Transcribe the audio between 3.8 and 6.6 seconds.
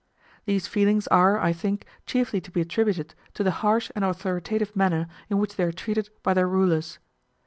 and authoritative manner in which they are treated by their